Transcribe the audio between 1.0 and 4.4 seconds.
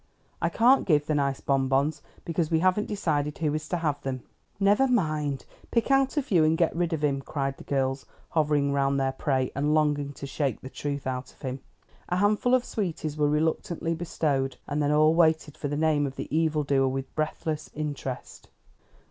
the nice bonbons, because we haven't decided who is to have them."